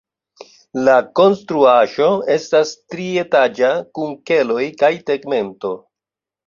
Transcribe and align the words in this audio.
La 0.87 0.95
konstruaĵo 1.19 2.09
estas 2.37 2.73
trietaĝa 2.95 3.73
kun 4.01 4.21
keloj 4.33 4.61
kaj 4.83 4.93
tegmento. 5.13 5.79